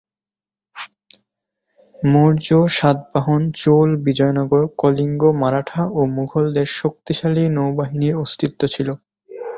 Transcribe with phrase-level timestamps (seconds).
[2.05, 8.87] মৌর্য, সাতবাহন, চোল, বিজয়নগর, কলিঙ্গ, মারাঠা ও মুঘলদের শক্তিশালী নৌবাহিনীর অস্তিত্ব ছিল।